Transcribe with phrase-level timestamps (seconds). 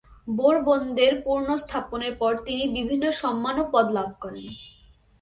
[0.37, 4.45] বোরবনদের পুনর্স্থাপনের পর তিনি বিভিন্ন সম্মান ও পদ লাভ করেন।